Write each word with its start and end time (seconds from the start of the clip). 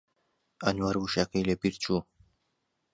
ئەنوەر 0.63 0.95
وشەکەی 0.99 1.47
لەبیر 1.49 1.75
چوو. 1.83 1.99